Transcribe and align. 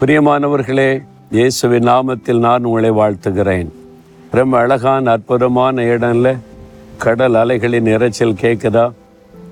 பிரியமானவர்களே 0.00 1.02
இயேசுவின் 1.30 1.86
நாமத்தில் 1.86 2.38
நான் 2.38 2.64
உங்களை 2.64 2.90
வாழ்த்துகிறேன். 2.90 3.68
ரொம்ப 4.30 4.58
அழகான 4.58 5.10
அற்புதமான 5.10 5.82
இடம்ல 5.82 6.36
கடல் 6.98 7.34
அலைகளின் 7.34 7.88
இரைச்சல் 7.94 8.36
கேட்குதா 8.42 8.90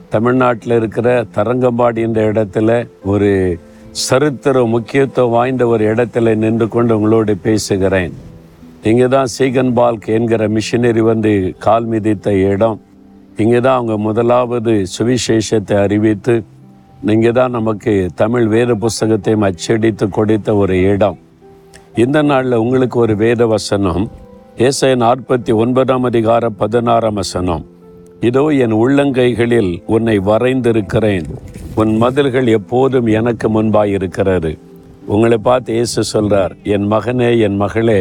தமிழ்நாட்டில் 0.09 0.72
இருக்கிற 0.72 1.25
தரங்கம்பாடி 1.35 2.00
என்ற 2.00 2.32
இடத்துல 2.32 2.89
ஒரு 3.04 3.59
சரித்திர 3.90 4.64
முக்கியத்துவம் 4.64 5.30
வாய்ந்த 5.30 5.67
ஒரு 5.67 5.95
இடத்துல 5.95 6.36
நின்று 6.36 6.68
கொண்டு 6.68 6.96
உங்களோடு 6.96 7.36
பேசுகிறேன். 7.36 8.14
இங்கே 8.82 9.08
தான் 9.08 9.32
சீகன் 9.39 9.72
பால்க் 9.79 10.08
என்கிற 10.18 10.49
மிஷினரி 10.49 11.00
வந்து 11.00 11.54
கால் 11.58 11.89
மிதித்த 11.89 12.29
இடம். 12.53 12.81
இங்கே 13.36 13.61
தான் 13.61 13.75
அவங்க 13.75 13.96
முதலாவது 13.99 14.85
சுவிசேஷத்தை 14.99 15.79
அறிவித்து 15.82 16.44
நீங்கள் 17.05 17.35
தான் 17.36 17.55
நமக்கு 17.57 17.93
தமிழ் 18.21 18.46
வேத 18.53 18.75
புஸ்தகத்தையும் 18.82 19.45
அச்சடித்து 19.46 20.07
கொடுத்த 20.09 20.49
ஒரு 20.57 20.77
இடம். 20.93 21.18
இந்த 22.04 22.18
நாளில் 22.23 22.63
உங்களுக்கு 22.63 22.96
ஒரு 23.04 23.14
வேத 23.23 23.46
வசனம் 23.46 24.04
ஏசை 24.67 24.91
நாற்பத்தி 25.03 25.53
ஒன்பதாம் 25.63 26.07
அதிகார 26.09 26.49
பதினாறாம் 26.61 27.18
வசனம். 27.21 27.64
இதோ 28.29 28.45
என் 28.64 28.75
உள்ளங்கைகளில் 28.82 29.71
உன்னை 29.95 30.17
வரைந்திருக்கிறேன். 30.29 31.27
உன் 31.81 31.93
மதில்கள் 32.03 32.48
எப்போதும் 32.59 33.11
எனக்கு 33.19 33.48
முன்பாய் 33.56 33.92
இருக்கிறது 33.97 34.53
உங்களை 35.15 35.39
பார்த்து 35.48 35.77
இயேசு 35.78 36.03
சொல்றார் 36.12 36.55
என் 36.77 36.87
மகனே 36.92 37.31
என் 37.48 37.59
மகளே 37.65 38.01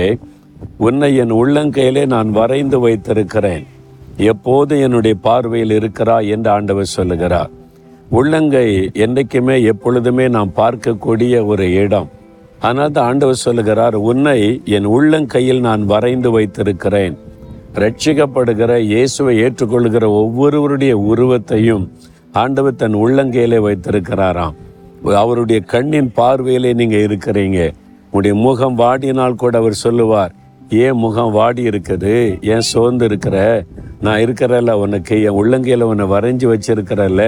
உன்னை 0.88 1.10
என் 1.24 1.34
உள்ளங்கையிலே 1.40 2.06
நான் 2.16 2.32
வரைந்து 2.40 2.80
வைத்திருக்கிறேன். 2.86 3.66
எப்போது 4.32 4.74
என்னுடைய 4.88 5.16
பார்வையில் 5.28 5.74
இருக்கிறா 5.80 6.18
என்று 6.36 6.50
ஆண்டவர் 6.56 6.96
சொல்லுகிறார். 6.96 7.52
உள்ளங்கை 8.10 8.92
என்றைக்குமே 8.94 9.64
எப்பொழுதுமே 9.64 10.28
நாம் 10.28 10.52
பார்க்கக்கூடிய 10.56 11.46
ஒரு 11.46 11.74
இடம். 11.74 12.10
ஆனால் 12.60 12.92
தான் 12.92 13.08
ஆண்டவர் 13.10 13.44
சொல்லுகிறார் 13.46 13.96
உன்னை 14.10 14.62
என் 14.66 14.86
உள்ளங்கையில் 14.86 15.60
நான் 15.60 15.86
வரைந்து 15.86 16.32
வைத்திருக்கிறேன். 16.32 17.16
ரட்சிக்கப்படுகிற 17.74 18.72
இயேசுவை 18.78 19.34
ஏற்றுக்கொள்கிற 19.44 20.06
ஒவ்வொருவருடைய 20.22 20.94
உருவத்தையும் 20.98 21.92
ஆண்டவர் 22.32 22.76
தன் 22.76 22.94
உள்ளங்கையிலே 22.94 23.60
வைத்திருக்கிறாராம். 23.68 24.56
அவருடைய 25.04 25.60
கண்ணின் 25.74 26.12
பார்வையிலே 26.20 26.74
நீங்கள் 26.74 27.04
இருக்கிறீங்க. 27.08 27.60
உடைய 28.12 28.36
முகம் 28.36 28.76
வாடினால் 28.76 29.36
கூட 29.36 29.58
அவர் 29.58 29.84
சொல்லுவார் 29.86 30.34
ஏன் 30.70 30.96
முகம் 30.96 31.32
வாடி 31.32 31.64
இருக்குது? 31.70 32.40
ஏன் 32.42 32.66
சோர்ந்து 32.70 33.06
இருக்கிற? 33.06 33.66
நான் 34.02 34.22
இருக்கிறல்ல 34.26 34.72
உனக்கு 34.72 35.24
என் 35.24 35.38
உள்ளங்கையில் 35.42 35.82
உன்னை 35.82 36.06
வரைஞ்சி 36.16 36.48
வச்சிருக்கிறல்ல 36.54 37.24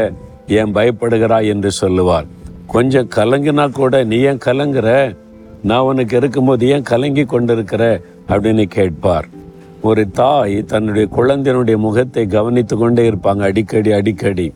ஏன் 0.48 0.74
பயப்படுகிறாய் 0.74 1.48
என்று 1.48 1.72
சொல்லுவார். 1.72 2.26
கொஞ்சம் 2.68 3.10
கலங்கினா 3.16 3.72
கூட 3.72 4.04
நீ 4.04 4.18
ஏன் 4.20 4.38
கலங்குற? 4.46 5.16
நான் 5.64 5.80
உனக்கு 5.80 6.18
இருக்கும்போது 6.18 6.68
ஏன் 6.68 6.82
கலங்கி 6.82 7.24
கொண்டிருக்கிற? 7.24 8.02
அப்படின்னு 8.28 8.64
கேட்பார். 8.64 9.28
ஒரு 9.82 10.12
தாய் 10.12 10.66
தன்னுடைய 10.66 11.08
குழந்தையினுடைய 11.16 11.78
முகத்தை 11.78 12.26
கவனித்து 12.26 12.78
கொண்டே 12.78 13.10
இருப்பாங்க 13.10 13.40
அடிக்கடி 13.40 13.92
அடிக்கடி. 13.92 14.54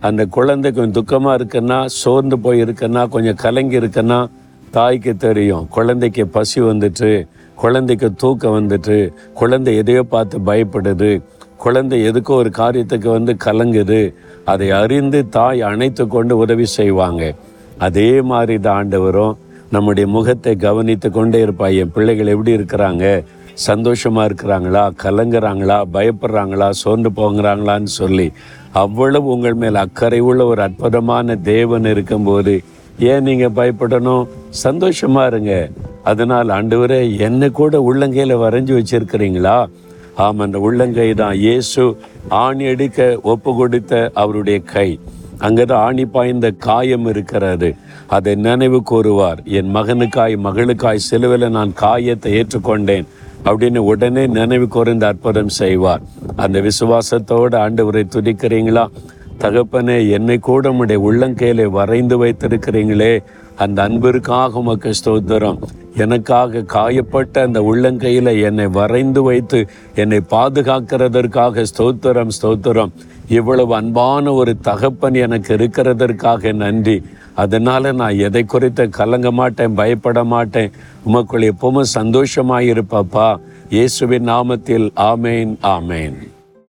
அந்த 0.00 0.26
குழந்தை 0.26 0.72
கொஞ்சம் 0.72 1.04
துக்கமாக 1.04 1.40
இருக்குன்னா 1.40 1.86
சோர்ந்து 1.86 2.38
போய் 2.38 2.62
இருக்குன்னா 2.62 3.08
கொஞ்சம் 3.08 3.34
கலங்கி 3.34 3.78
இருக்குன்னா 3.78 4.30
தாய்க்கு 4.70 5.16
தெரியும் 5.16 5.68
குழந்தைக்கு 5.68 6.26
பசி 6.26 6.60
வந்துட்டு 6.60 7.28
குழந்தைக்கு 7.54 8.14
தூக்கம் 8.14 8.56
வந்துட்டு 8.58 9.12
குழந்தை 9.34 9.76
எதையோ 9.76 10.02
பார்த்து 10.02 10.38
பயப்படுது. 10.38 11.22
குழந்தை 11.58 11.96
எதுக்கோ 12.10 12.34
ஒரு 12.42 12.50
காரியத்துக்கு 12.58 13.08
வந்து 13.10 13.36
கலங்குது 13.44 14.00
அதை 14.44 14.70
அறிந்து 14.70 15.28
தாய் 15.28 15.60
அணைத்து 15.62 16.06
கொண்டு 16.06 16.36
உதவி 16.36 16.66
செய்வாங்க. 16.66 17.34
அதே 17.78 18.20
மாதிரி 18.20 18.60
தான் 18.60 18.78
ஆண்டவரும் 18.78 19.34
நம்முடைய 19.70 20.08
முகத்தை 20.08 20.56
கவனித்து 20.56 21.10
கொண்டே 21.10 21.44
இருப்பா 21.44 21.66
என் 21.76 21.92
பிள்ளைகள் 21.92 22.26
எப்படி 22.26 22.52
இருக்கிறாங்க? 22.56 23.24
சந்தோஷமா 23.66 24.22
இருக்கிறாங்களா? 24.28 24.82
கலங்குறாங்களா? 25.02 25.78
பயப்படுறாங்களா? 25.94 26.68
சோர்ந்து 26.70 27.10
போங்கிறாங்களான்னு 27.16 27.90
சொல்லி 28.00 28.26
அவ்வளவு 28.72 29.26
உங்கள் 29.26 29.54
மேல் 29.54 29.74
அக்கறை 29.74 30.20
உள்ள 30.20 30.44
ஒரு 30.44 30.62
அற்புதமான 30.62 31.36
தேவன் 31.36 31.84
இருக்கும்போது 31.84 32.54
ஏன் 32.98 33.22
நீங்க 33.22 33.48
பயப்படணும்? 33.48 34.24
சந்தோஷமா 34.64 35.26
இருங்க. 35.26 35.68
அதனால் 36.04 36.48
ஆண்டவரே 36.48 37.18
என்னை 37.18 37.50
கூட 37.50 37.78
உள்ளங்கையில 37.88 38.36
வரைஞ்சி 38.44 38.74
வச்சிருக்கிறீங்களா? 38.78 39.58
ஆம் 40.24 40.38
அந்த 40.44 40.58
உள்ளங்கை 40.58 41.14
தான் 41.14 41.36
இயேசு 41.36 41.82
ஆணி 42.28 42.64
அடிக்க 42.66 43.18
ஒப்பு 43.22 43.50
கொடுத்த 43.56 44.10
அவருடைய 44.14 44.58
கை. 44.72 44.88
அங்கதான் 45.46 45.82
ஆணி 45.88 46.04
பாய்ந்த 46.04 46.50
காயம் 46.66 47.06
இருக்கிறது. 47.06 47.68
அதை 48.16 48.34
நினைவு 48.34 48.82
கூறுவார். 48.82 49.40
என் 49.58 49.70
மகனுக்காய் 49.74 50.34
மகளுக்காய் 50.46 51.06
செலுவில் 51.10 51.54
நான் 51.56 51.72
காயத்தை 51.72 52.32
ஏற்றுக்கொண்டேன் 52.40 53.06
அப்படின்னு 53.44 53.76
உடனே 53.76 54.26
நினைவு 54.26 54.68
கூர்ந்து 54.68 55.06
அற்புதம் 55.06 55.54
செய்வார். 55.60 56.02
அந்த 56.36 56.60
விசுவாசத்தோடு 56.60 57.56
ஆண்டவரை 57.64 58.04
துதிக்கிறீங்களா? 58.16 58.84
தகப்பனே 59.42 60.10
என்னை 60.10 60.38
கூட 60.38 60.70
உடைய 60.72 61.00
உள்ளங்கையிலே 61.08 61.66
வரைந்து 61.78 62.16
வைத்திருக்கிறீங்களே. 62.24 63.12
அந்த 63.56 63.82
அன்பிற்காக 63.82 64.58
உமக்கு 64.58 64.90
ஸ்தோத்திரம். 64.98 65.58
எனக்காக 65.96 66.62
காயப்பட்ட 66.74 67.42
அந்த 67.42 67.60
உள்ளங்கையில் 67.60 68.30
என்னை 68.42 68.66
வரைந்து 68.66 69.22
வைத்து 69.22 69.60
என்னை 69.94 70.20
பாதுகாக்கிறதற்காக 70.30 71.64
ஸ்தோத்திரம் 71.72 72.34
ஸ்தோத்திரம். 72.38 72.92
இவ்வளவு 73.28 73.74
அன்பான 73.74 74.32
ஒரு 74.32 74.52
தகப்பன் 74.68 75.14
எனக்கு 75.14 75.56
இருக்கிறதற்காக 75.56 76.52
நன்றி. 76.52 77.02
அதனால் 77.34 77.94
நான் 77.94 78.22
எதை 78.28 78.44
குறித்து 78.44 78.88
கலங்க 78.88 79.30
மாட்டேன் 79.30 79.74
பயப்பட 79.74 80.24
மாட்டேன். 80.24 80.72
உமக்குள் 81.06 81.50
எப்பவும் 81.52 81.92
சந்தோஷமாயிருப்பப்பா 81.98 83.28
இயேசுவின் 83.70 84.28
நாமத்தில் 84.28 84.88
ஆமேன் 85.10 85.54
ஆமேன். 85.76 86.18